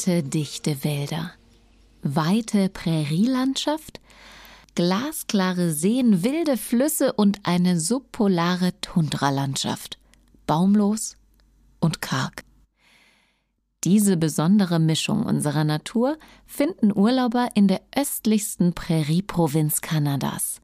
[0.00, 1.32] Imposante, dichte Wälder,
[2.02, 4.00] weite Prärielandschaft,
[4.74, 9.98] glasklare Seen, wilde Flüsse und eine subpolare Tundralandschaft,
[10.46, 11.18] baumlos
[11.80, 12.44] und karg.
[13.84, 20.62] Diese besondere Mischung unserer Natur finden Urlauber in der östlichsten Prärieprovinz Kanadas.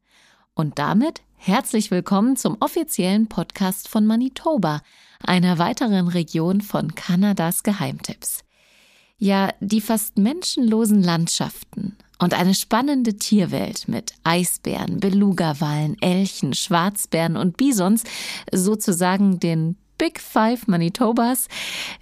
[0.55, 4.81] Und damit herzlich willkommen zum offiziellen Podcast von Manitoba,
[5.19, 8.46] einer weiteren Region von Kanadas Geheimtipps.
[9.19, 17.57] Ja, die fast menschenlosen Landschaften und eine spannende Tierwelt mit Eisbären, Belugawallen, Elchen, Schwarzbären und
[17.57, 18.03] Bisons,
[18.51, 21.47] sozusagen den Big Five Manitobas,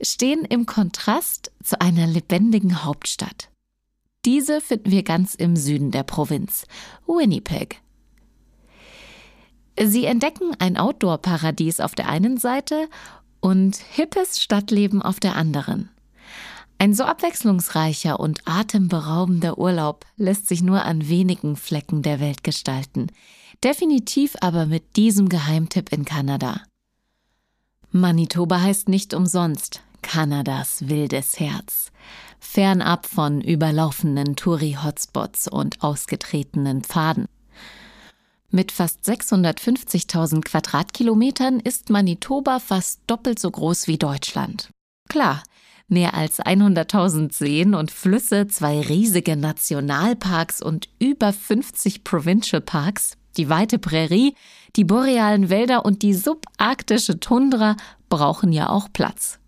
[0.02, 3.50] stehen im Kontrast zu einer lebendigen Hauptstadt.
[4.26, 6.66] Diese finden wir ganz im Süden der Provinz,
[7.08, 7.82] Winnipeg.
[9.82, 12.90] Sie entdecken ein Outdoor-Paradies auf der einen Seite
[13.40, 15.90] und hippes Stadtleben auf der anderen.
[16.78, 23.08] Ein so abwechslungsreicher und atemberaubender Urlaub lässt sich nur an wenigen Flecken der Welt gestalten.
[23.64, 26.62] Definitiv aber mit diesem Geheimtipp in Kanada.
[27.92, 31.92] Manitoba heißt nicht umsonst Kanadas wildes Herz.
[32.40, 37.26] Fernab von überlaufenden Touri-Hotspots und ausgetretenen Pfaden.
[38.52, 44.70] Mit fast 650.000 Quadratkilometern ist Manitoba fast doppelt so groß wie Deutschland.
[45.10, 45.42] Klar,
[45.88, 53.50] mehr als 100.000 Seen und Flüsse, zwei riesige Nationalparks und über 50 Provincial Parks, die
[53.50, 54.36] weite Prärie,
[54.76, 57.76] die borealen Wälder und die subarktische Tundra
[58.10, 59.40] brauchen ja auch Platz.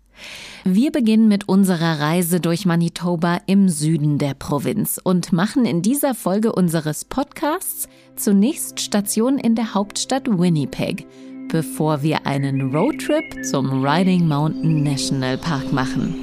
[0.64, 6.14] Wir beginnen mit unserer Reise durch Manitoba im Süden der Provinz und machen in dieser
[6.14, 11.06] Folge unseres Podcasts zunächst Station in der Hauptstadt Winnipeg,
[11.48, 16.14] bevor wir einen Roadtrip zum Riding Mountain National Park machen.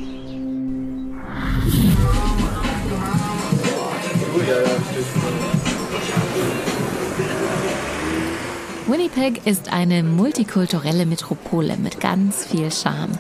[8.88, 13.18] Winnipeg ist eine multikulturelle Metropole mit ganz viel Charme.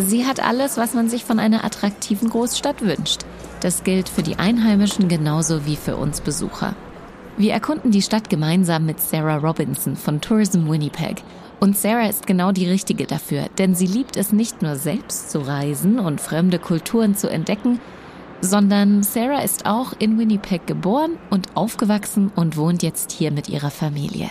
[0.00, 3.22] Sie hat alles, was man sich von einer attraktiven Großstadt wünscht.
[3.60, 6.74] Das gilt für die Einheimischen genauso wie für uns Besucher.
[7.36, 11.22] Wir erkunden die Stadt gemeinsam mit Sarah Robinson von Tourism Winnipeg.
[11.58, 15.40] Und Sarah ist genau die Richtige dafür, denn sie liebt es nicht nur selbst zu
[15.40, 17.80] reisen und fremde Kulturen zu entdecken,
[18.40, 23.70] sondern Sarah ist auch in Winnipeg geboren und aufgewachsen und wohnt jetzt hier mit ihrer
[23.70, 24.30] Familie.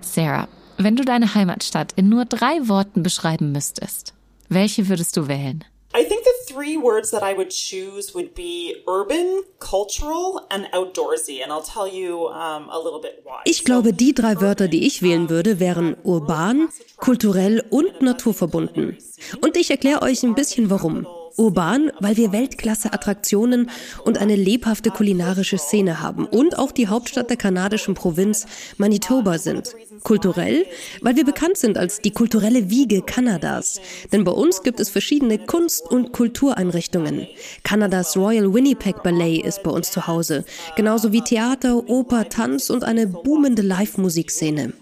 [0.00, 4.14] Sarah, wenn du deine Heimatstadt in nur drei Worten beschreiben müsstest,
[4.48, 5.64] welche würdest du wählen?
[5.94, 11.42] I think the three words that I would choose would be urban, cultural and outdoorsy.
[11.42, 13.40] And I'll tell you um, a little bit why.
[13.44, 16.68] Ich glaube, die drei Wörter, die ich wählen würde, wären urban,
[16.98, 18.98] kulturell und naturverbunden.
[19.40, 21.06] Und ich erkläre euch ein bisschen warum.
[21.38, 23.70] Urban, weil wir Weltklasse-Attraktionen
[24.04, 29.74] und eine lebhafte kulinarische Szene haben und auch die Hauptstadt der kanadischen Provinz Manitoba sind.
[30.02, 30.66] Kulturell,
[31.00, 33.80] weil wir bekannt sind als die kulturelle Wiege Kanadas.
[34.12, 37.28] Denn bei uns gibt es verschiedene Kunst- und Kultureinrichtungen.
[37.62, 40.44] Kanadas Royal Winnipeg Ballet ist bei uns zu Hause,
[40.76, 44.72] genauso wie Theater, Oper, Tanz und eine boomende Live-Musikszene.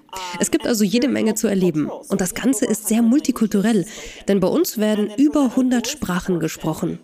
[0.41, 1.89] Es gibt also jede Menge zu erleben.
[1.89, 3.87] Und das Ganze ist sehr multikulturell,
[4.29, 6.99] denn bei uns werden über 100 Sprachen gesprochen.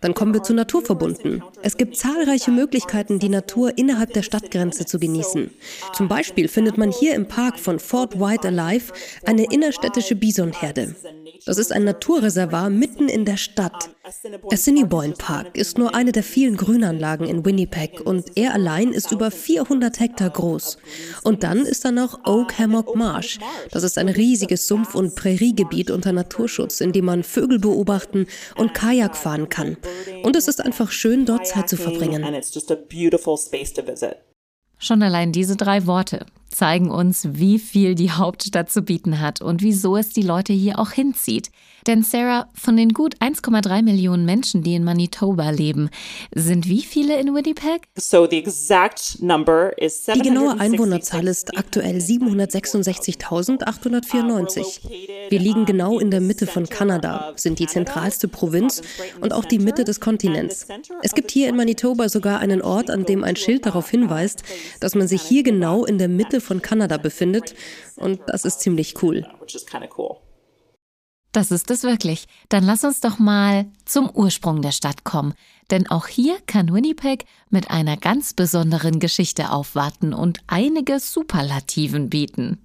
[0.00, 1.42] Dann kommen wir zu Naturverbunden.
[1.62, 5.50] Es gibt zahlreiche Möglichkeiten, die Natur innerhalb der Stadtgrenze zu genießen.
[5.92, 8.92] Zum Beispiel findet man hier im Park von Fort White Alive
[9.24, 10.94] eine innerstädtische Bisonherde.
[11.44, 13.90] Das ist ein Naturreservat mitten in der Stadt.
[14.04, 19.30] Assiniboine Park ist nur eine der vielen Grünanlagen in Winnipeg und er allein ist über
[19.30, 20.78] 400 Hektar groß.
[21.22, 23.38] Und dann ist da noch Oak Hammock Marsh.
[23.70, 28.26] Das ist ein riesiges Sumpf- und Präriegebiet unter Naturschutz, in dem man Vögel beobachten
[28.56, 29.76] und Kajak fahren kann.
[30.24, 32.24] Und es ist einfach schön, dort Zeit zu verbringen.
[34.78, 39.62] Schon allein diese drei Worte zeigen uns, wie viel die Hauptstadt zu bieten hat und
[39.62, 41.50] wieso es die Leute hier auch hinzieht.
[41.86, 45.90] Denn Sarah, von den gut 1,3 Millionen Menschen, die in Manitoba leben,
[46.32, 47.88] sind wie viele in Winnipeg?
[50.14, 54.78] die genaue Einwohnerzahl ist aktuell 766.894.
[55.28, 58.82] Wir liegen genau in der Mitte von Kanada, sind die zentralste Provinz
[59.20, 60.68] und auch die Mitte des Kontinents.
[61.02, 64.44] Es gibt hier in Manitoba sogar einen Ort, an dem ein Schild darauf hinweist,
[64.78, 67.54] dass man sich hier genau in der Mitte von Kanada befindet.
[67.96, 69.26] Und das ist ziemlich cool.
[71.32, 72.26] Das ist es wirklich.
[72.50, 75.32] Dann lass uns doch mal zum Ursprung der Stadt kommen.
[75.70, 82.58] Denn auch hier kann Winnipeg mit einer ganz besonderen Geschichte aufwarten und einige Superlativen bieten.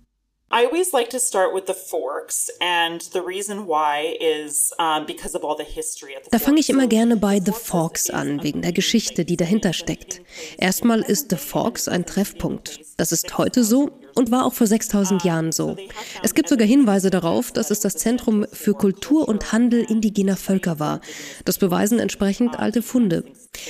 [0.50, 5.36] I always like to start with the forks, and the reason why is um, because
[5.36, 8.42] of all the history at the Da fange ich immer gerne bei The Forks an,
[8.44, 10.22] wegen der Geschichte, die dahinter steckt.
[10.58, 12.80] Erstmal ist The Forks ein Treffpunkt.
[12.96, 15.78] Das ist heute so und war auch vor 6000 Jahren so.
[16.24, 20.80] Es gibt sogar Hinweise darauf, dass es das Zentrum für Kultur und Handel indigener Völker
[20.80, 21.02] war.
[21.46, 23.24] Das beweisen entsprechend alte Funde.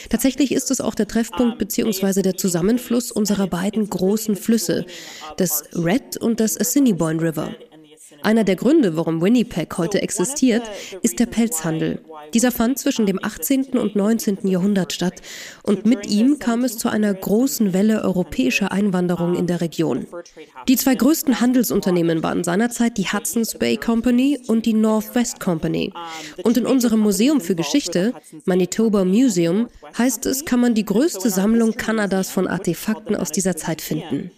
[0.10, 2.22] Tatsächlich ist es auch der Treffpunkt bzw.
[2.22, 4.86] der Zusammenfluss unserer beiden großen Flüsse,
[5.38, 7.56] des Red und des Assiniboine River.
[8.28, 10.62] Einer der Gründe, warum Winnipeg heute existiert,
[11.02, 12.02] ist der Pelzhandel.
[12.34, 13.78] Dieser fand zwischen dem 18.
[13.78, 14.40] und 19.
[14.50, 15.22] Jahrhundert statt
[15.64, 20.08] und mit ihm kam es zu einer großen Welle europäischer Einwanderung in der Region.
[20.68, 25.94] Die zwei größten Handelsunternehmen waren seinerzeit die Hudson's Bay Company und die Northwest Company.
[26.44, 28.14] Und in unserem Museum für Geschichte,
[28.44, 33.80] Manitoba Museum, heißt es, kann man die größte Sammlung Kanadas von Artefakten aus dieser Zeit
[33.80, 34.32] finden.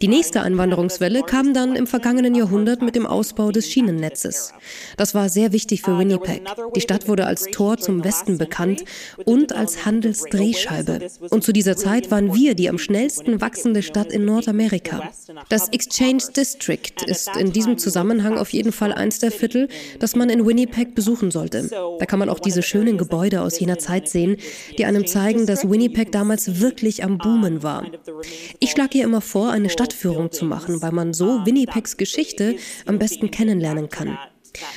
[0.00, 4.52] Die nächste Einwanderungswelle kam dann im vergangenen Jahrhundert mit dem Ausbau des Schienennetzes.
[4.96, 6.42] Das war sehr wichtig für Winnipeg.
[6.74, 8.84] Die Stadt wurde als Tor zum Westen bekannt
[9.24, 11.08] und als Handelsdrehscheibe.
[11.30, 15.10] Und zu dieser Zeit waren wir die am schnellsten wachsende Stadt in Nordamerika.
[15.48, 19.68] Das Exchange District ist in diesem Zusammenhang auf jeden Fall eins der Viertel,
[19.98, 21.68] das man in Winnipeg besuchen sollte.
[21.98, 24.36] Da kann man auch diese schönen Gebäude aus jener Zeit sehen,
[24.78, 27.86] die einem zeigen, dass Winnipeg damals wirklich am Boomen war.
[28.60, 32.56] Ich schlage hier immer vor, eine eine Stadtführung zu machen, weil man so Winnipegs Geschichte
[32.86, 34.16] am besten kennenlernen kann.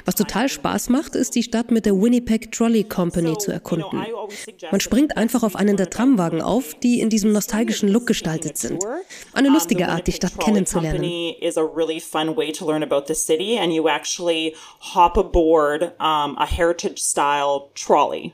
[0.04, 4.04] Was total Spaß macht, ist die Stadt mit der Winnipeg Trolley Company zu erkunden.
[4.72, 8.84] Man springt einfach auf einen der Tramwagen auf, die in diesem nostalgischen Look gestaltet sind.
[9.32, 11.04] Eine lustige Art, die Stadt kennenzulernen.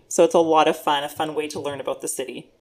[0.07, 2.54] So it's a lot of fun, a fun way to learn about the city.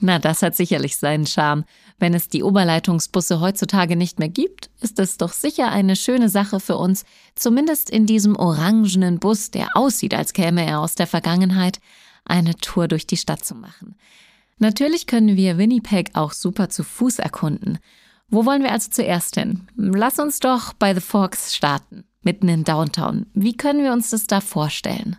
[0.00, 1.64] Na, das hat sicherlich seinen Charme.
[1.98, 6.58] Wenn es die Oberleitungsbusse heutzutage nicht mehr gibt, ist es doch sicher eine schöne Sache
[6.58, 7.04] für uns,
[7.36, 11.78] zumindest in diesem orangenen Bus, der aussieht, als käme er aus der Vergangenheit,
[12.24, 13.94] eine Tour durch die Stadt zu machen.
[14.58, 17.78] Natürlich können wir Winnipeg auch super zu Fuß erkunden.
[18.28, 19.68] Wo wollen wir also zuerst hin?
[19.76, 23.26] Lass uns doch bei The Forks starten, mitten in Downtown.
[23.34, 25.16] Wie können wir uns das da vorstellen?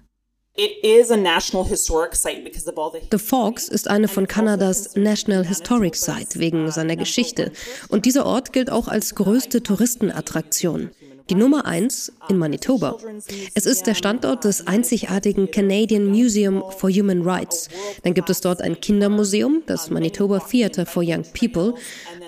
[3.12, 7.52] The Forks ist eine von Kanadas National Historic Site wegen seiner Geschichte
[7.90, 10.92] und dieser Ort gilt auch als größte Touristenattraktion.
[11.30, 12.98] Die Nummer eins in Manitoba.
[13.54, 17.68] Es ist der Standort des einzigartigen Canadian Museum for Human Rights.
[18.04, 21.74] Dann gibt es dort ein Kindermuseum, das Manitoba Theatre for Young People,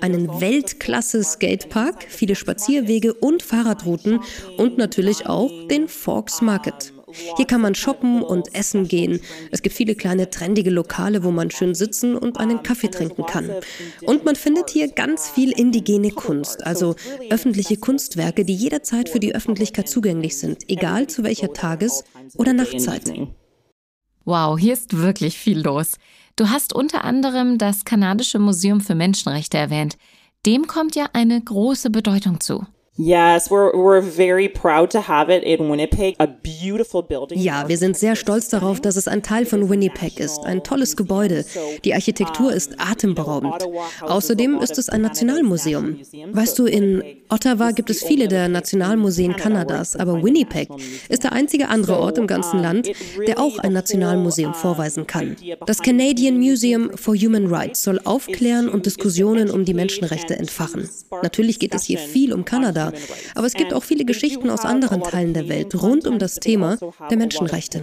[0.01, 4.19] einen Weltklasse Skatepark, viele Spazierwege und Fahrradrouten
[4.57, 6.96] und natürlich auch den Forks Market.
[7.35, 9.19] Hier kann man shoppen und essen gehen.
[9.51, 13.49] Es gibt viele kleine trendige Lokale, wo man schön sitzen und einen Kaffee trinken kann.
[14.03, 16.95] Und man findet hier ganz viel indigene Kunst, also
[17.29, 22.03] öffentliche Kunstwerke, die jederzeit für die Öffentlichkeit zugänglich sind, egal zu welcher Tages-
[22.35, 23.11] oder Nachtzeit.
[24.25, 25.97] Wow, hier ist wirklich viel los.
[26.35, 29.97] Du hast unter anderem das Kanadische Museum für Menschenrechte erwähnt.
[30.45, 32.65] Dem kommt ja eine große Bedeutung zu.
[32.99, 37.37] Yes, we're, we're very proud to have it in Winnipeg, a beautiful building.
[37.39, 40.39] Ja, wir sind sehr stolz darauf, dass es ein Teil von Winnipeg ist.
[40.45, 41.45] Ein tolles Gebäude.
[41.85, 43.53] Die Architektur ist atemberaubend.
[44.01, 45.99] Außerdem ist es ein Nationalmuseum.
[46.31, 50.69] Weißt du, in Ottawa gibt es viele der Nationalmuseen Kanadas, aber Winnipeg
[51.07, 52.89] ist der einzige andere Ort im ganzen Land,
[53.27, 55.35] der auch ein Nationalmuseum vorweisen kann.
[55.67, 60.89] Das Canadian Museum for Human Rights soll aufklären und Diskussionen um die Menschenrechte entfachen.
[61.21, 62.86] Natürlich geht es hier viel um Kanada
[63.35, 66.77] aber es gibt auch viele Geschichten aus anderen Teilen der Welt rund um das Thema
[67.09, 67.81] der Menschenrechte.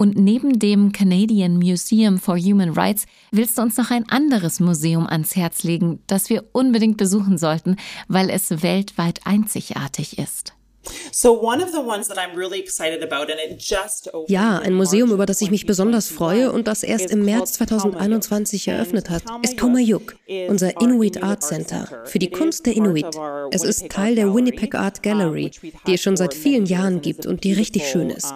[0.00, 5.06] Und neben dem Canadian Museum for Human Rights willst du uns noch ein anderes Museum
[5.06, 7.76] ans Herz legen, das wir unbedingt besuchen sollten,
[8.08, 10.54] weil es weltweit einzigartig ist.
[14.28, 18.68] Ja, ein Museum, über das ich mich besonders freue und das erst im März 2021
[18.68, 20.16] eröffnet hat, ist Komayuk,
[20.48, 23.06] unser Inuit Art Center für die Kunst der Inuit.
[23.50, 25.50] Es ist Teil der Winnipeg Art Gallery,
[25.86, 28.32] die es schon seit vielen Jahren gibt und die richtig schön ist.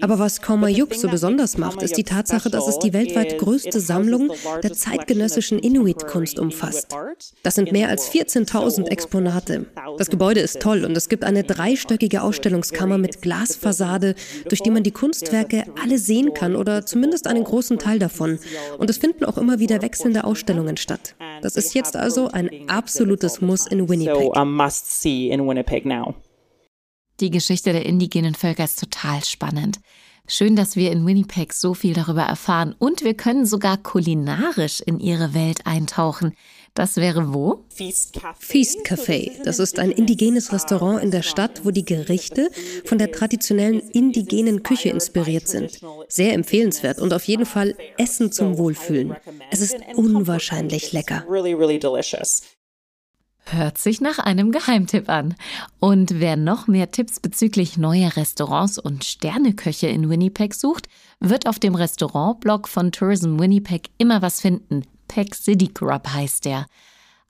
[0.00, 4.32] Aber was Komayuk so besonders macht, ist die Tatsache, dass es die weltweit größte Sammlung
[4.62, 6.94] der zeitgenössischen Inuit-Kunst umfasst.
[7.42, 9.66] Das sind mehr als 14.000 Exponate.
[9.96, 14.14] Das Gebäude ist toll und es gibt eine drei dreistöckige Ausstellungskammer mit Glasfassade,
[14.48, 18.38] durch die man die Kunstwerke alle sehen kann oder zumindest einen großen Teil davon.
[18.78, 21.14] Und es finden auch immer wieder wechselnde Ausstellungen statt.
[21.40, 24.32] Das ist jetzt also ein absolutes Muss in Winnipeg.
[27.20, 29.78] Die Geschichte der indigenen Völker ist total spannend.
[30.30, 35.00] Schön, dass wir in Winnipeg so viel darüber erfahren und wir können sogar kulinarisch in
[35.00, 36.34] ihre Welt eintauchen.
[36.78, 37.64] Das wäre wo?
[37.70, 38.14] Feast
[38.84, 39.32] Café.
[39.42, 42.50] Das ist ein indigenes Restaurant in der Stadt, wo die Gerichte
[42.84, 45.80] von der traditionellen indigenen Küche inspiriert sind.
[46.06, 49.16] Sehr empfehlenswert und auf jeden Fall Essen zum Wohlfühlen.
[49.50, 51.24] Es ist unwahrscheinlich lecker.
[53.46, 55.34] Hört sich nach einem Geheimtipp an.
[55.80, 61.58] Und wer noch mehr Tipps bezüglich neuer Restaurants und Sterneköche in Winnipeg sucht, wird auf
[61.58, 64.84] dem Restaurantblog von Tourism Winnipeg immer was finden.
[65.08, 66.66] Peck City Grub heißt der.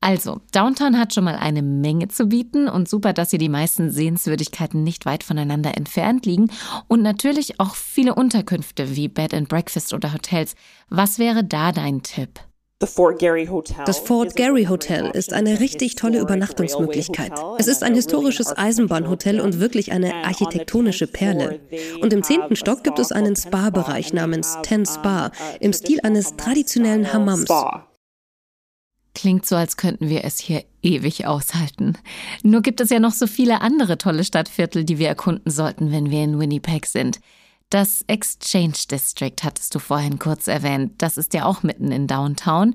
[0.00, 3.90] Also, Downtown hat schon mal eine Menge zu bieten und super, dass hier die meisten
[3.90, 6.50] Sehenswürdigkeiten nicht weit voneinander entfernt liegen
[6.86, 10.54] und natürlich auch viele Unterkünfte wie Bed and Breakfast oder Hotels.
[10.88, 12.40] Was wäre da dein Tipp?
[12.80, 13.46] Das Fort Gary
[14.66, 17.32] Hotel ist eine richtig tolle Übernachtungsmöglichkeit.
[17.58, 21.58] Es ist ein historisches Eisenbahnhotel und wirklich eine architektonische Perle.
[22.00, 27.12] Und im zehnten Stock gibt es einen Spa-Bereich namens Ten Spa im Stil eines traditionellen
[27.12, 27.48] Hammams.
[29.12, 31.98] Klingt so, als könnten wir es hier ewig aushalten.
[32.44, 36.12] Nur gibt es ja noch so viele andere tolle Stadtviertel, die wir erkunden sollten, wenn
[36.12, 37.18] wir in Winnipeg sind.
[37.70, 40.94] Das Exchange District hattest du vorhin kurz erwähnt.
[40.98, 42.74] Das ist ja auch mitten in Downtown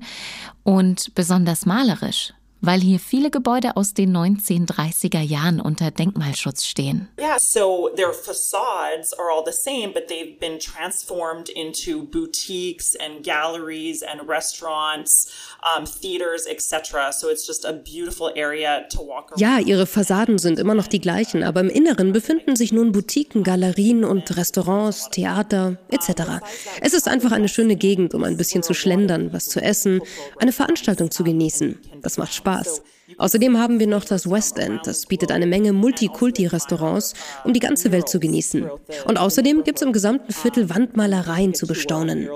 [0.62, 2.32] und besonders malerisch
[2.66, 7.08] weil hier viele Gebäude aus den 1930er Jahren unter Denkmalschutz stehen.
[7.18, 13.22] Yeah, so their facades are all the same, but they've been transformed into boutiques and
[13.22, 15.30] galleries and restaurants,
[15.62, 17.12] um, theaters, etc.
[17.12, 19.40] So it's just a beautiful area to walk around.
[19.40, 23.42] Ja, ihre Fassaden sind immer noch die gleichen, aber im Inneren befinden sich nun Boutiquen,
[23.42, 26.44] Galerien und Restaurants, Theater etc.
[26.80, 30.00] Es ist einfach eine schöne Gegend, um ein bisschen zu schlendern, was zu essen,
[30.38, 31.78] eine Veranstaltung zu genießen.
[32.02, 32.53] Das macht Spaß.
[32.62, 32.82] Spaß.
[33.18, 34.80] Außerdem haben wir noch das West End.
[34.84, 38.68] Das bietet eine Menge Multikulti-Restaurants, um die ganze Welt zu genießen.
[39.06, 42.28] Und außerdem gibt es im gesamten Viertel Wandmalereien zu bestaunen.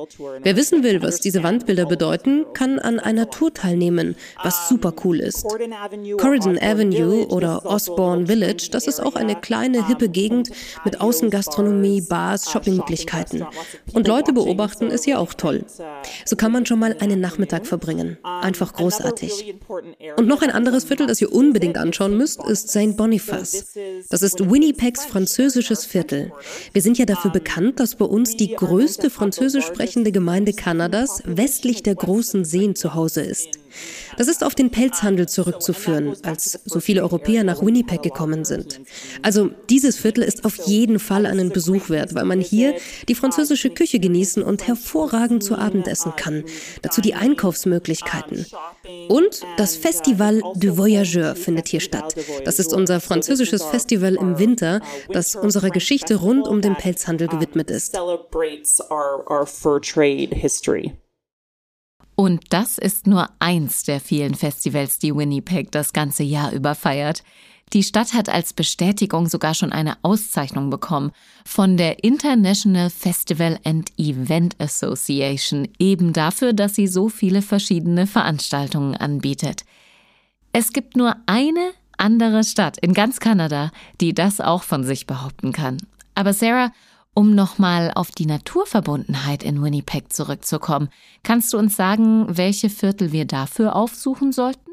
[0.43, 5.21] Wer wissen will, was diese Wandbilder bedeuten, kann an einer Tour teilnehmen, was super cool
[5.21, 5.45] ist.
[6.19, 10.51] Corridon Avenue oder Osborne Village, das ist auch eine kleine, hippe Gegend
[10.85, 13.47] mit Außengastronomie, Bars, Shoppingmöglichkeiten.
[13.93, 15.65] Und Leute beobachten ist ja auch toll.
[16.25, 18.19] So kann man schon mal einen Nachmittag verbringen.
[18.23, 19.55] Einfach großartig.
[20.17, 22.97] Und noch ein anderes Viertel, das ihr unbedingt anschauen müsst, ist St.
[22.97, 23.65] Boniface.
[24.11, 26.33] Das ist Winnipegs französisches Viertel.
[26.73, 31.85] Wir sind ja dafür bekannt, dass bei uns die größte französisch sprechende Gemeinde Kanadas westlich
[31.85, 33.61] der großen Seen zu Hause ist.
[34.17, 38.81] Das ist auf den Pelzhandel zurückzuführen, als so viele Europäer nach Winnipeg gekommen sind.
[39.23, 42.75] Also dieses Viertel ist auf jeden Fall einen Besuch wert, weil man hier
[43.09, 46.45] die französische Küche genießen und hervorragend zu Abend essen kann.
[46.83, 48.47] Dazu die Einkaufsmöglichkeiten.
[49.09, 52.15] Und das Festival du Voyageur findet hier statt.
[52.45, 54.81] Das ist unser französisches Festival im Winter,
[55.13, 57.97] das unserer Geschichte rund um den Pelzhandel gewidmet ist.
[62.21, 67.23] Und das ist nur eins der vielen Festivals, die Winnipeg das ganze Jahr über feiert.
[67.73, 71.13] Die Stadt hat als Bestätigung sogar schon eine Auszeichnung bekommen
[71.45, 78.97] von der International Festival and Event Association, eben dafür, dass sie so viele verschiedene Veranstaltungen
[78.97, 79.65] anbietet.
[80.53, 83.71] Es gibt nur eine andere Stadt in ganz Kanada,
[84.01, 85.77] die das auch von sich behaupten kann.
[86.17, 86.73] Aber Sarah,
[87.15, 90.89] um nochmal auf die Naturverbundenheit in Winnipeg zurückzukommen,
[91.23, 94.68] kannst du uns sagen, welche Viertel wir dafür aufsuchen sollten?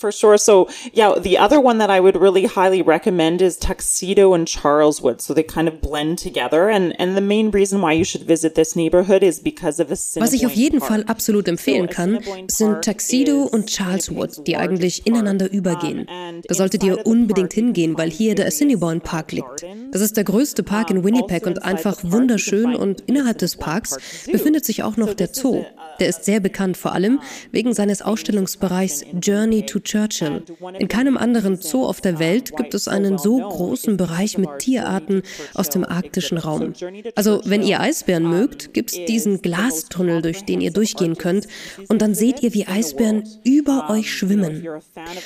[0.00, 0.38] For sure.
[0.38, 5.20] So, yeah, the other one that I would really highly recommend is Tuxedo and Charleswood.
[5.20, 6.70] So they kind of blend together.
[6.70, 10.18] And, and the main reason why you should visit this neighborhood is because of the
[10.18, 15.52] Was ich auf jeden Fall absolut empfehlen kann, sind Tuxedo und Charleswood, die eigentlich ineinander
[15.52, 16.06] übergehen.
[16.48, 19.66] Da solltet ihr unbedingt hingehen, weil hier der Assiniboine Park liegt.
[19.92, 23.98] Das ist der größte Park in Winnipeg und einfach wunderschön und innerhalb des Parks
[24.32, 25.62] befindet sich auch noch der Zoo.
[25.98, 27.20] Der ist sehr bekannt, vor allem
[27.52, 30.44] wegen seines Ausstellungsbereichs Journey to Churchill.
[30.78, 35.22] In keinem anderen Zoo auf der Welt gibt es einen so großen Bereich mit Tierarten
[35.54, 36.74] aus dem arktischen Raum.
[37.16, 41.48] Also wenn ihr Eisbären mögt, gibt es diesen Glastunnel, durch den ihr durchgehen könnt
[41.88, 44.64] und dann seht ihr, wie Eisbären über euch schwimmen.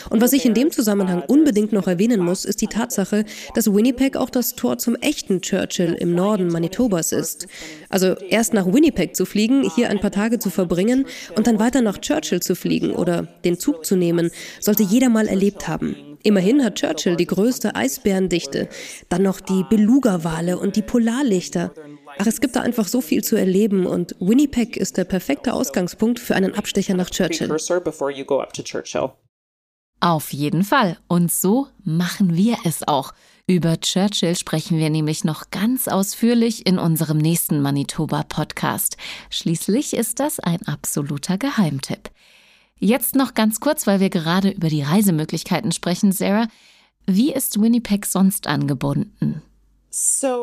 [0.08, 4.16] Und was ich in dem Zusammenhang unbedingt noch erwähnen muss, ist die Tatsache, dass Winnipeg
[4.16, 7.48] auch das Tor zum echten Churchill im Norden Manitobas ist.
[7.90, 11.06] Also erst nach Winnipeg zu fliegen, hier ein paar Tage zu verbringen
[11.36, 14.30] und dann weiter nach Churchill zu fliegen oder den Zug zu nehmen,
[14.60, 16.18] sollte jeder mal erlebt haben.
[16.22, 18.68] Immerhin hat Churchill die größte Eisbärendichte,
[19.10, 21.72] dann noch die Beluga-Wale und die Polarlichter.
[22.18, 26.18] Ach, es gibt da einfach so viel zu erleben und Winnipeg ist der perfekte Ausgangspunkt
[26.18, 27.54] für einen Abstecher nach Churchill.
[30.00, 30.98] Auf jeden Fall.
[31.08, 33.12] Und so machen wir es auch.
[33.46, 38.96] Über Churchill sprechen wir nämlich noch ganz ausführlich in unserem nächsten Manitoba-Podcast.
[39.28, 42.10] Schließlich ist das ein absoluter Geheimtipp.
[42.78, 46.48] Jetzt noch ganz kurz, weil wir gerade über die Reisemöglichkeiten sprechen, Sarah.
[47.06, 49.42] Wie ist Winnipeg sonst angebunden?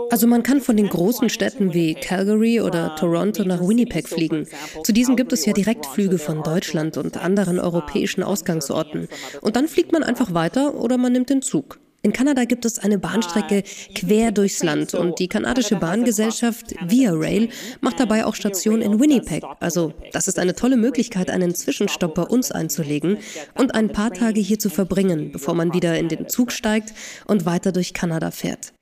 [0.10, 4.48] Also man kann von den großen Städten wie Calgary oder Toronto nach Winnipeg fliegen.
[4.84, 9.10] Zu diesen gibt es ja Direktflüge von Deutschland und anderen europäischen Ausgangsorten.
[9.42, 11.80] Und dann fliegt man einfach weiter oder man nimmt den Zug.
[12.04, 13.62] In Kanada gibt es eine Bahnstrecke
[13.94, 19.44] quer durchs Land und die kanadische Bahngesellschaft Via Rail macht dabei auch Station in Winnipeg.
[19.60, 23.20] Also das ist eine tolle Möglichkeit, einen Zwischenstopp bei uns einzulegen
[23.56, 26.92] und ein paar Tage hier zu verbringen, bevor man wieder in den Zug steigt
[27.28, 28.74] und weiter durch Kanada fährt.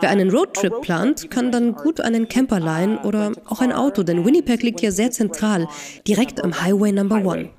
[0.00, 4.24] Wer einen Roadtrip plant, kann dann gut einen Camper leihen oder auch ein Auto, denn
[4.24, 5.66] Winnipeg liegt ja sehr zentral,
[6.06, 7.50] direkt am Highway Number One.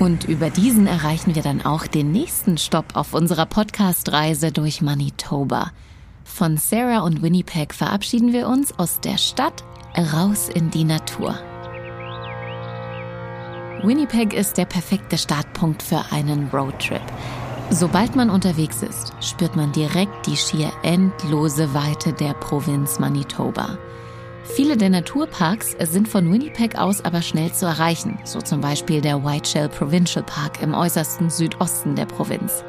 [0.00, 5.72] Und über diesen erreichen wir dann auch den nächsten Stopp auf unserer Podcast-Reise durch Manitoba.
[6.24, 9.62] Von Sarah und Winnipeg verabschieden wir uns aus der Stadt
[10.14, 11.38] raus in die Natur.
[13.82, 17.02] Winnipeg ist der perfekte Startpunkt für einen Roadtrip.
[17.68, 23.76] Sobald man unterwegs ist, spürt man direkt die schier endlose Weite der Provinz Manitoba.
[24.54, 29.24] Viele der Naturparks sind von Winnipeg aus aber schnell zu erreichen, so zum Beispiel der
[29.24, 32.64] Whiteshell Provincial Park im äußersten Südosten der Provinz.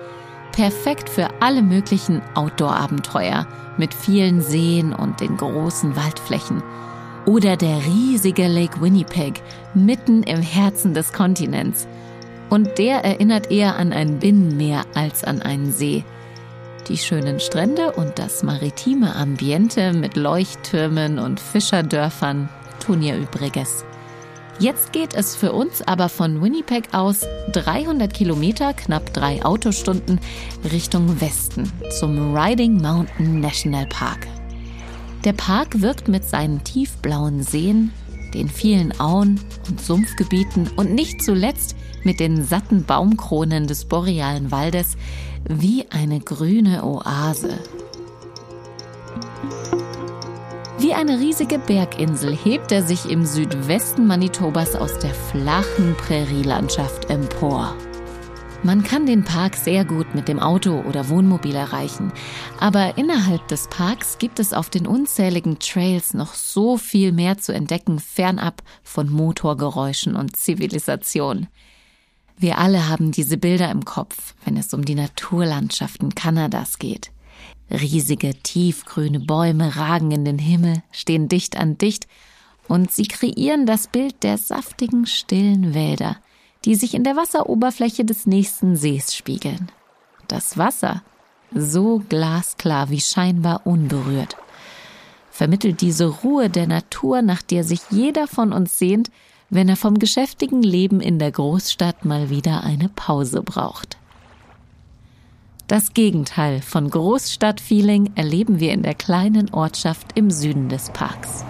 [0.51, 3.47] Perfekt für alle möglichen Outdoor-Abenteuer
[3.77, 6.61] mit vielen Seen und den großen Waldflächen.
[7.25, 9.41] Oder der riesige Lake Winnipeg
[9.73, 11.87] mitten im Herzen des Kontinents.
[12.49, 16.03] Und der erinnert eher an ein Binnenmeer als an einen See.
[16.91, 22.49] Die schönen Strände und das maritime Ambiente mit Leuchttürmen und Fischerdörfern
[22.85, 23.85] tun ihr Übriges.
[24.59, 27.21] Jetzt geht es für uns aber von Winnipeg aus
[27.53, 30.19] 300 Kilometer, knapp drei Autostunden,
[30.69, 34.27] Richtung Westen zum Riding Mountain National Park.
[35.23, 37.93] Der Park wirkt mit seinen tiefblauen Seen,
[38.33, 44.97] den vielen Auen und Sumpfgebieten und nicht zuletzt mit den satten Baumkronen des borealen Waldes
[45.47, 47.57] wie eine grüne Oase.
[50.79, 57.75] Wie eine riesige Berginsel hebt er sich im Südwesten Manitobas aus der flachen Prärielandschaft empor.
[58.63, 62.11] Man kann den Park sehr gut mit dem Auto oder Wohnmobil erreichen,
[62.59, 67.53] aber innerhalb des Parks gibt es auf den unzähligen Trails noch so viel mehr zu
[67.53, 71.47] entdecken, fernab von Motorgeräuschen und Zivilisation.
[72.41, 77.11] Wir alle haben diese Bilder im Kopf, wenn es um die Naturlandschaften Kanadas geht.
[77.69, 82.07] Riesige, tiefgrüne Bäume ragen in den Himmel, stehen dicht an dicht,
[82.67, 86.17] und sie kreieren das Bild der saftigen, stillen Wälder,
[86.65, 89.71] die sich in der Wasseroberfläche des nächsten Sees spiegeln.
[90.27, 91.03] Das Wasser,
[91.53, 94.35] so glasklar wie scheinbar unberührt,
[95.29, 99.11] vermittelt diese Ruhe der Natur, nach der sich jeder von uns sehnt,
[99.51, 103.97] wenn er vom geschäftigen Leben in der Großstadt mal wieder eine Pause braucht.
[105.67, 111.45] Das Gegenteil von Großstadtfeeling erleben wir in der kleinen Ortschaft im Süden des Parks.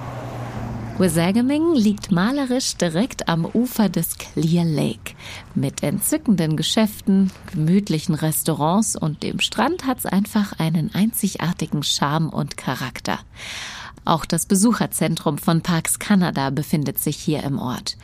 [0.98, 5.14] Wasagaming liegt malerisch direkt am Ufer des Clear Lake.
[5.56, 13.20] Mit entzückenden Geschäften, gemütlichen Restaurants und dem Strand hat's einfach einen einzigartigen Charme und Charakter.
[14.06, 17.98] Auch das Besucherzentrum von Parks Canada befindet sich hier im Ort.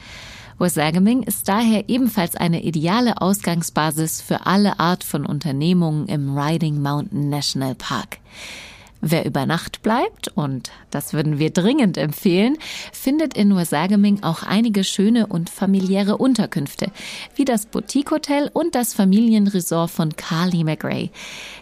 [0.59, 7.29] Wasagaming ist daher ebenfalls eine ideale Ausgangsbasis für alle Art von Unternehmungen im Riding Mountain
[7.29, 8.17] National Park.
[8.99, 12.57] Wer über Nacht bleibt, und das würden wir dringend empfehlen,
[12.91, 16.91] findet in Wasagaming auch einige schöne und familiäre Unterkünfte,
[17.35, 21.11] wie das Boutique Hotel und das Familienresort von Carly McRae.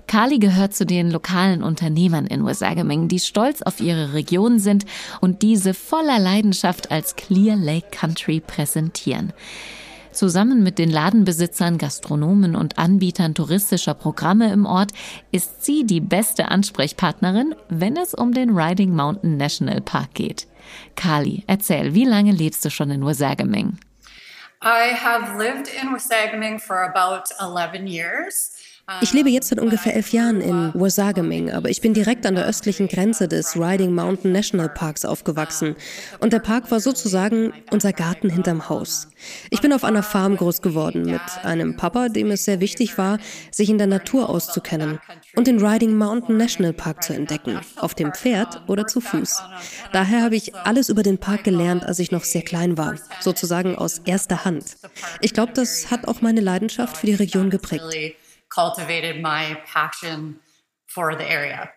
[0.07, 4.85] Carly gehört zu den lokalen Unternehmern in Wasagaming, die stolz auf ihre Region sind
[5.21, 9.33] und diese voller Leidenschaft als Clear Lake Country präsentieren.
[10.15, 14.93] Zusammen mit den Ladenbesitzern, Gastronomen und Anbietern touristischer Programme im Ort
[15.31, 20.47] ist sie die beste Ansprechpartnerin, wenn es um den Riding Mountain National Park geht.
[20.95, 23.77] Kali, erzähl, wie lange lebst du schon in Wasagaming?
[24.61, 28.54] I have lived in Wasagaming for about 11 years.
[29.02, 32.45] Ich lebe jetzt seit ungefähr elf Jahren in Wasagaming, aber ich bin direkt an der
[32.45, 35.76] östlichen Grenze des Riding Mountain National Parks aufgewachsen.
[36.19, 39.08] Und der Park war sozusagen unser Garten hinterm Haus.
[39.50, 43.17] Ich bin auf einer Farm groß geworden mit einem Papa, dem es sehr wichtig war,
[43.50, 45.00] sich in der Natur auszukennen
[45.36, 49.41] und den Riding Mountain National Park zu entdecken, auf dem Pferd oder zu Fuß.
[49.93, 53.76] Daher habe ich alles über den Park gelernt, als ich noch sehr klein war, sozusagen
[53.76, 54.78] aus erster Hand.
[55.21, 58.15] Ich glaube, das hat auch meine Leidenschaft für die Region geprägt
[58.55, 60.39] cultivated my passion
[60.87, 61.69] for the area.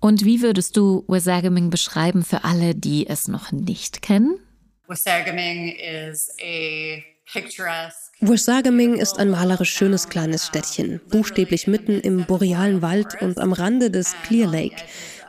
[0.00, 4.38] Und wie würdest du Wasagaming beschreiben für alle, die es noch nicht kennen?
[4.86, 12.82] Wasagaming is a picturesque Wasagaming ist ein malerisch schönes kleines Städtchen, buchstäblich mitten im borealen
[12.82, 14.74] Wald und am Rande des Clear Lake.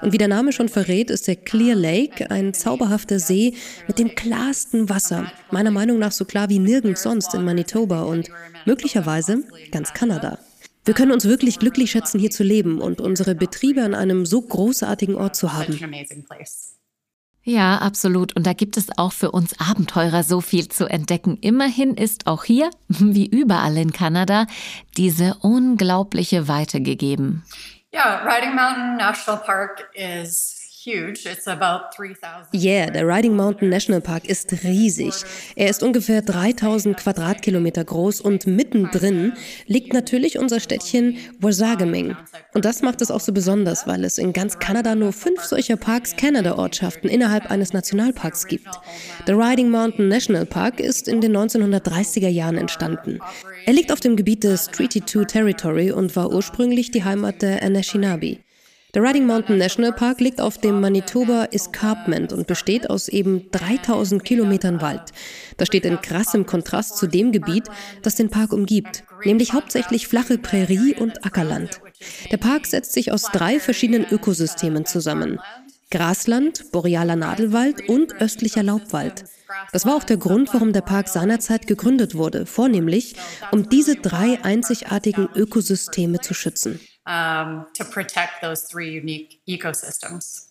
[0.02, 3.54] Und wie der Name schon verrät, ist der Clear Lake ein zauberhafter See
[3.88, 5.32] mit dem klarsten Wasser.
[5.52, 8.30] Meiner Meinung nach so klar wie nirgends sonst in Manitoba und
[8.66, 10.40] möglicherweise ganz Kanada.
[10.90, 14.42] Wir können uns wirklich glücklich schätzen, hier zu leben und unsere Betriebe an einem so
[14.42, 15.78] großartigen Ort zu haben.
[17.44, 18.36] Ja, absolut.
[18.36, 21.38] Und da gibt es auch für uns Abenteurer so viel zu entdecken.
[21.42, 24.48] Immerhin ist auch hier, wie überall in Kanada,
[24.98, 27.44] diese unglaubliche Weite gegeben.
[27.94, 31.26] Yeah, Riding Mountain National Park is huge.
[31.26, 32.54] It's about 3,000.
[32.54, 35.14] Yeah, der Riding Mountain National Park ist riesig.
[35.56, 39.34] Er ist ungefähr 3000 Quadratkilometer groß und mittendrin
[39.68, 42.16] liegt natürlich unser Städtchen Wasagaming.
[42.54, 45.78] Und das macht es auch so besonders, weil es in ganz Kanada nur fünf solcher
[45.78, 48.70] Parks Canada-Ortschaften innerhalb eines Nationalparks gibt.
[49.28, 53.20] Der Riding Mountain National Park ist in den 1930er Jahren entstanden.
[53.66, 57.62] Er liegt auf dem Gebiet des Treaty 2 Territory und war ursprünglich die Heimat der
[57.62, 58.38] Anishinaabe.
[58.96, 64.24] Der Riding Mountain National Park liegt auf dem Manitoba Escarpment und besteht aus eben 3000
[64.24, 65.12] Kilometern Wald.
[65.58, 67.68] Das steht in krassem Kontrast zu dem Gebiet,
[68.02, 71.82] das den Park umgibt, nämlich hauptsächlich flache Prärie und Ackerland.
[72.32, 75.40] Der Park setzt sich aus drei verschiedenen Ökosystemen zusammen.
[75.92, 79.26] Grasland, borealer Nadelwald und östlicher Laubwald.
[79.72, 83.16] Das war auch der Grund, warum der Park seinerzeit gegründet wurde, vornehmlich
[83.52, 86.80] um diese drei einzigartigen Ökosysteme zu schützen.
[87.10, 90.46] Um, to protect those three unique ecosystems.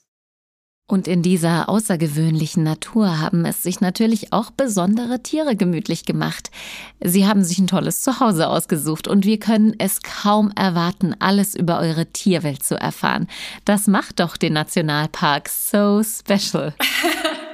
[0.90, 6.51] Und in dieser außergewöhnlichen Natur haben es sich natürlich auch besondere Tiere gemütlich gemacht.
[6.99, 11.79] Sie haben sich ein tolles Zuhause ausgesucht und wir können es kaum erwarten, alles über
[11.79, 13.29] eure Tierwelt zu erfahren.
[13.66, 16.75] Das macht doch den Nationalpark so special.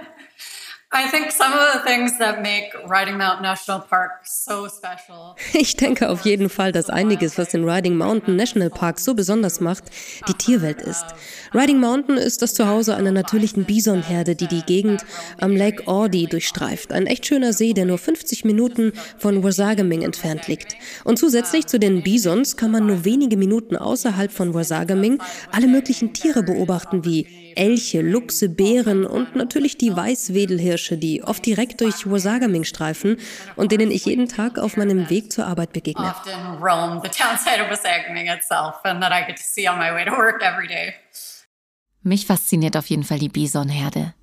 [5.55, 9.61] Ich denke auf jeden Fall, dass einiges, was den Riding Mountain National Park so besonders
[9.61, 9.85] macht,
[10.29, 11.05] die Tierwelt ist.
[11.53, 15.05] Riding Mountain ist das Zuhause einer natürlichen Bisonherde, die die Gegend
[15.41, 16.93] am Lake Ordy durchstreift.
[16.93, 20.77] Ein echt schöner See, der nur 50 Minuten von Wasagaming entfernt liegt.
[21.03, 26.13] Und zusätzlich zu den Bisons kann man nur wenige Minuten außerhalb von Wasagaming alle möglichen
[26.13, 32.65] Tiere beobachten, wie Elche, Luchse, Bären und natürlich die Weißwedelhirsche, die oft direkt durch Wasagaming
[32.65, 33.17] streifen
[33.57, 36.15] und denen ich jeden Tag auf meinem Weg zur Arbeit begegne.
[42.03, 44.15] Mich fasziniert auf jeden Fall die Bisonherde.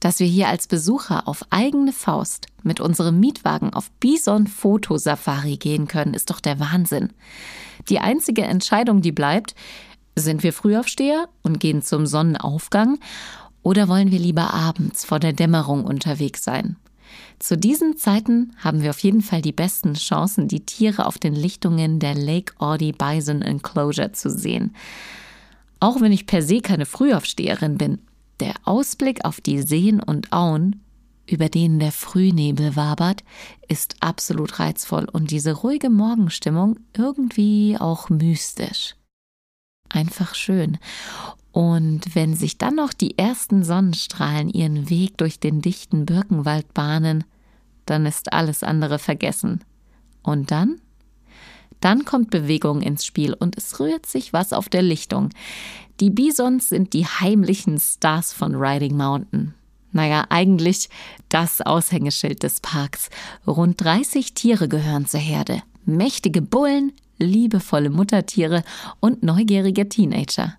[0.00, 6.14] Dass wir hier als Besucher auf eigene Faust mit unserem Mietwagen auf Bison-Fotosafari gehen können,
[6.14, 7.12] ist doch der Wahnsinn.
[7.88, 9.54] Die einzige Entscheidung, die bleibt,
[10.20, 12.98] sind wir Frühaufsteher und gehen zum Sonnenaufgang
[13.62, 16.76] oder wollen wir lieber abends vor der Dämmerung unterwegs sein?
[17.38, 21.34] Zu diesen Zeiten haben wir auf jeden Fall die besten Chancen, die Tiere auf den
[21.34, 24.76] Lichtungen der Lake Ordy Bison Enclosure zu sehen.
[25.80, 27.98] Auch wenn ich per se keine Frühaufsteherin bin,
[28.40, 30.82] der Ausblick auf die Seen und Auen,
[31.26, 33.22] über denen der Frühnebel wabert,
[33.68, 38.96] ist absolut reizvoll und diese ruhige Morgenstimmung irgendwie auch mystisch.
[39.90, 40.78] Einfach schön.
[41.52, 47.24] Und wenn sich dann noch die ersten Sonnenstrahlen ihren Weg durch den dichten Birkenwald bahnen,
[47.86, 49.64] dann ist alles andere vergessen.
[50.22, 50.80] Und dann?
[51.80, 55.30] Dann kommt Bewegung ins Spiel und es rührt sich was auf der Lichtung.
[55.98, 59.54] Die Bisons sind die heimlichen Stars von Riding Mountain.
[59.92, 60.88] Naja, eigentlich
[61.28, 63.10] das Aushängeschild des Parks.
[63.46, 65.62] Rund 30 Tiere gehören zur Herde.
[65.84, 68.64] Mächtige Bullen, liebevolle Muttertiere
[68.98, 70.54] und neugierige Teenager.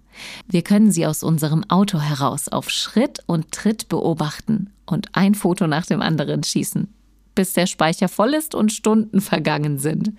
[0.47, 5.67] Wir können sie aus unserem Auto heraus auf Schritt und Tritt beobachten und ein Foto
[5.67, 6.93] nach dem anderen schießen,
[7.36, 10.12] bis der Speicher voll ist und Stunden vergangen sind.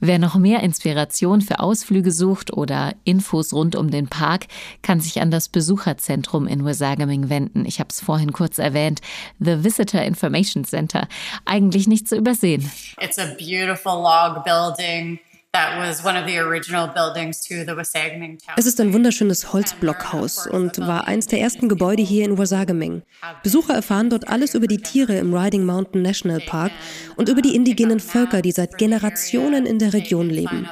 [0.00, 4.46] Wer noch mehr Inspiration für Ausflüge sucht oder Infos rund um den Park,
[4.80, 7.64] kann sich an das Besucherzentrum in Wasagaming wenden.
[7.64, 9.00] Ich habe es vorhin kurz erwähnt,
[9.40, 11.08] The Visitor Information Center.
[11.44, 12.70] Eigentlich nicht zu übersehen.
[13.00, 15.18] It's a beautiful log building
[18.56, 23.02] Es ist ein wunderschönes Holzblockhaus und war eins der ersten Gebäude hier in Wasagaming.
[23.42, 26.72] Besucher erfahren dort alles über die Tiere im Riding Mountain National Park
[27.16, 30.68] und über die indigenen Völker, die seit Generationen in der Region leben.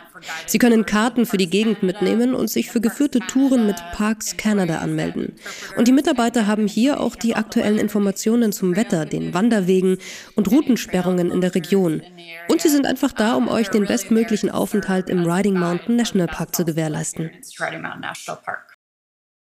[0.46, 4.78] Sie können Karten für die Gegend mitnehmen und sich für geführte Touren mit Parks Canada
[4.78, 5.34] anmelden.
[5.76, 9.98] Und die Mitarbeiter haben hier auch die aktuellen Informationen zum Wetter, den Wanderwegen
[10.34, 12.02] und Routensperrungen in der Region.
[12.48, 16.54] Und sie sind einfach da, um euch den bestmöglichen Aufenthalt im Riding Mountain National Park
[16.54, 17.30] zu gewährleisten.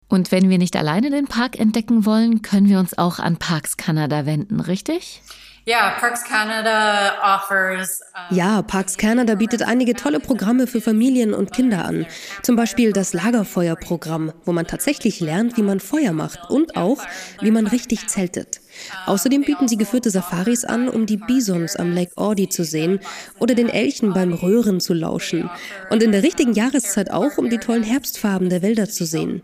[0.08, 3.76] Und wenn wir nicht alleine den Park entdecken wollen, können wir uns auch an Parks
[3.76, 5.22] Canada wenden, richtig?
[5.66, 8.02] Ja, Parks Canada offers.
[8.30, 12.04] Ja, Parks Canada bietet einige tolle Programme für Familien und Kinder an.
[12.42, 16.98] Zum Beispiel das Lagerfeuerprogramm, wo man tatsächlich lernt, wie man Feuer macht und auch,
[17.40, 18.60] wie man richtig zeltet.
[19.06, 23.00] Außerdem bieten sie geführte Safaris an, um die Bisons am Lake Audi zu sehen
[23.38, 25.48] oder den Elchen beim Röhren zu lauschen.
[25.88, 29.42] Und in der richtigen Jahreszeit auch, um die tollen Herbstfarben der Wälder zu sehen.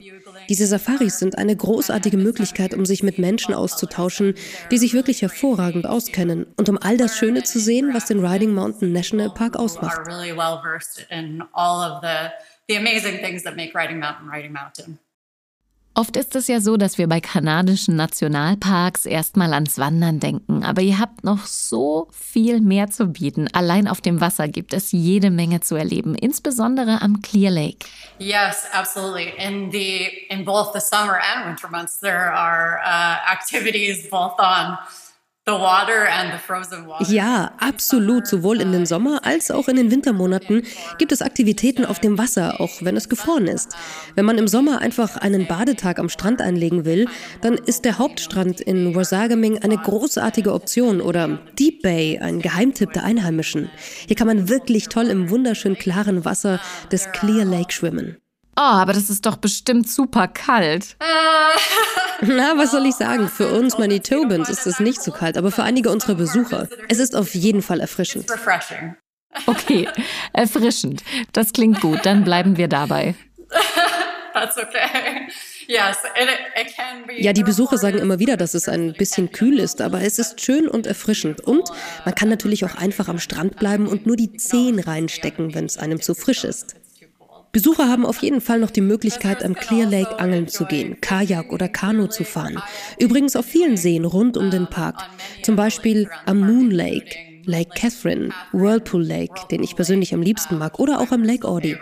[0.51, 4.35] Diese Safaris sind eine großartige Möglichkeit, um sich mit Menschen auszutauschen,
[4.73, 8.53] die sich wirklich hervorragend auskennen und um all das Schöne zu sehen, was den Riding
[8.53, 10.01] Mountain National Park ausmacht.
[16.01, 20.81] Oft ist es ja so, dass wir bei kanadischen Nationalparks erstmal ans Wandern denken, aber
[20.81, 23.49] ihr habt noch so viel mehr zu bieten.
[23.53, 27.87] Allein auf dem Wasser gibt es jede Menge zu erleben, insbesondere am Clear Lake.
[28.19, 29.35] Yes, absolutely.
[29.37, 34.79] In the in both the summer and winter months there are uh, activities both on
[37.09, 38.27] ja, absolut.
[38.27, 40.63] Sowohl in den Sommer- als auch in den Wintermonaten
[40.99, 43.75] gibt es Aktivitäten auf dem Wasser, auch wenn es gefroren ist.
[44.15, 47.09] Wenn man im Sommer einfach einen Badetag am Strand einlegen will,
[47.41, 53.05] dann ist der Hauptstrand in Wasagaming eine großartige Option oder Deep Bay, ein Geheimtipp der
[53.05, 53.71] Einheimischen.
[54.07, 56.61] Hier kann man wirklich toll im wunderschön klaren Wasser
[56.93, 58.19] des Clear Lake schwimmen.
[58.61, 60.97] Oh, aber das ist doch bestimmt super kalt.
[62.21, 63.31] Na, was soll ich sagen?
[63.31, 66.69] Für uns Manitobans ist es nicht so kalt, aber für einige unserer Besucher.
[66.91, 68.27] Es ist auf jeden Fall erfrischend.
[69.47, 69.89] Okay,
[70.35, 71.03] erfrischend.
[71.33, 73.15] Das klingt gut, dann bleiben wir dabei.
[77.19, 80.41] Ja, die Besucher sagen immer wieder, dass es ein bisschen kühl ist, aber es ist
[80.41, 81.41] schön und erfrischend.
[81.41, 81.71] Und
[82.05, 85.79] man kann natürlich auch einfach am Strand bleiben und nur die Zehen reinstecken, wenn es
[85.79, 86.80] einem zu frisch ist.
[87.53, 91.53] Besucher haben auf jeden Fall noch die Möglichkeit, am Clear Lake angeln zu gehen, Kajak
[91.53, 92.63] oder Kanu zu fahren.
[92.99, 95.03] Übrigens auf vielen Seen rund um den Park.
[95.43, 100.79] Zum Beispiel am Moon Lake, Lake Catherine, Whirlpool Lake, den ich persönlich am liebsten mag,
[100.79, 101.77] oder auch am Lake Audi.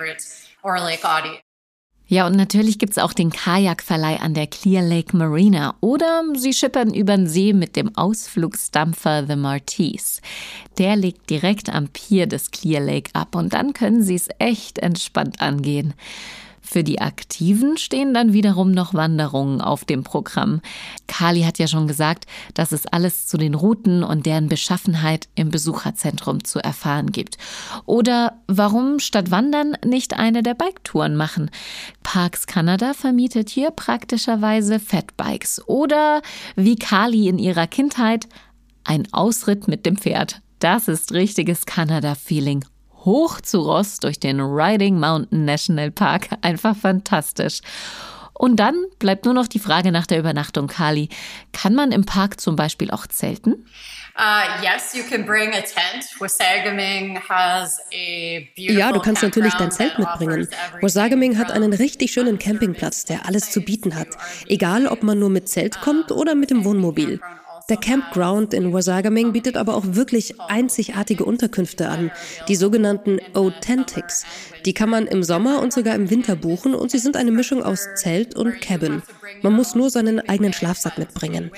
[2.10, 6.94] Ja, und natürlich gibt's auch den Kajakverleih an der Clear Lake Marina oder Sie schippern
[6.94, 10.22] über den See mit dem Ausflugsdampfer The Martise.
[10.78, 14.78] Der liegt direkt am Pier des Clear Lake ab und dann können Sie es echt
[14.78, 15.92] entspannt angehen.
[16.70, 20.60] Für die Aktiven stehen dann wiederum noch Wanderungen auf dem Programm.
[21.06, 25.48] Kali hat ja schon gesagt, dass es alles zu den Routen und deren Beschaffenheit im
[25.48, 27.38] Besucherzentrum zu erfahren gibt.
[27.86, 31.50] Oder warum statt Wandern nicht eine der Biketouren machen?
[32.02, 35.66] Parks Canada vermietet hier praktischerweise Fatbikes.
[35.66, 36.20] Oder
[36.54, 38.28] wie Kali in ihrer Kindheit
[38.84, 40.42] ein Ausritt mit dem Pferd.
[40.58, 42.62] Das ist richtiges Kanada-Feeling
[43.08, 46.28] hoch zu Ross durch den Riding Mountain National Park.
[46.42, 47.60] Einfach fantastisch.
[48.34, 51.08] Und dann bleibt nur noch die Frage nach der Übernachtung, Kali.
[51.52, 53.66] Kann man im Park zum Beispiel auch zelten?
[54.16, 54.62] Uh,
[58.56, 60.48] ja, du kannst natürlich dein Zelt mitbringen.
[60.80, 64.08] Wasagaming hat einen richtig schönen Campingplatz, der alles zu bieten hat.
[64.46, 67.20] Egal, ob man nur mit Zelt kommt oder mit dem Wohnmobil.
[67.68, 72.10] Der Campground in Wasagaming bietet aber auch wirklich einzigartige Unterkünfte an,
[72.48, 74.24] die sogenannten Authentics.
[74.64, 77.62] Die kann man im Sommer und sogar im Winter buchen und sie sind eine Mischung
[77.62, 79.02] aus Zelt und Cabin.
[79.42, 81.50] Man muss nur seinen eigenen Schlafsack mitbringen.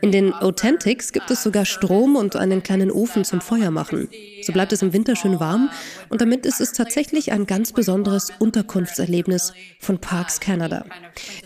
[0.00, 4.08] In den Authentics gibt es sogar Strom und einen kleinen Ofen zum Feuer machen.
[4.42, 5.70] So bleibt es im Winter schön warm
[6.08, 10.84] und damit ist es tatsächlich ein ganz besonderes Unterkunftserlebnis von Parks Canada.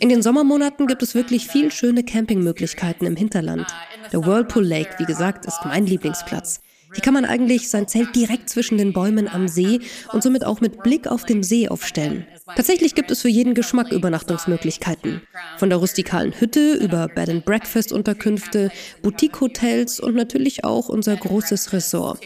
[0.00, 3.66] In den Sommermonaten gibt es wirklich viel schöne Campingmöglichkeiten im Hinterland.
[4.12, 6.60] Der Whirlpool Lake, wie gesagt, ist mein Lieblingsplatz.
[6.92, 9.80] Hier kann man eigentlich sein Zelt direkt zwischen den Bäumen am See
[10.12, 12.26] und somit auch mit Blick auf den See aufstellen.
[12.54, 15.22] Tatsächlich gibt es für jeden Geschmack Übernachtungsmöglichkeiten.
[15.58, 18.70] Von der rustikalen Hütte über Bed and Breakfast Unterkünfte,
[19.02, 22.20] Boutique Hotels und natürlich auch unser großes Ressort.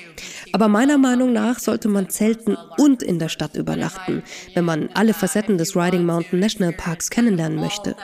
[0.53, 4.23] Aber meiner Meinung nach sollte man zelten und in der Stadt übernachten,
[4.55, 7.95] wenn man alle Facetten des Riding Mountain National Parks kennenlernen möchte.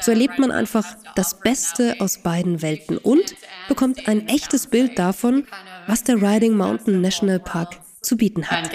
[0.00, 0.84] So erlebt man einfach
[1.16, 3.34] das Beste aus beiden Welten und
[3.68, 5.46] bekommt ein echtes Bild davon,
[5.86, 8.70] was der Riding Mountain National Park zu bieten hat.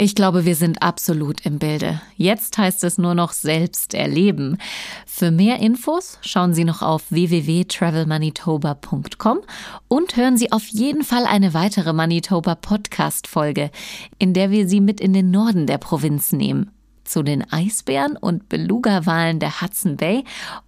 [0.00, 2.00] Ich glaube, wir sind absolut im Bilde.
[2.16, 4.58] Jetzt heißt es nur noch selbst erleben.
[5.06, 9.40] Für mehr Infos schauen Sie noch auf www.travelmanitoba.com
[9.88, 13.72] und hören Sie auf jeden Fall eine weitere Manitoba Podcast Folge,
[14.20, 16.70] in der wir Sie mit in den Norden der Provinz nehmen.
[17.02, 20.22] Zu den Eisbären und Beluga-Walen der Hudson Bay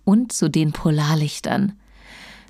[0.04, 1.79] und zu den Polarlichtern.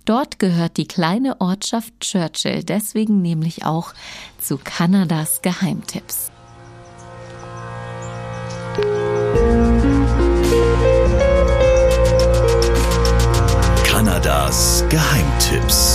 [0.04, 3.92] Dort gehört die kleine Ortschaft Churchill deswegen nämlich auch
[4.40, 6.30] zu Kanadas Geheimtipps.
[13.84, 15.89] Kanadas Geheimtipps.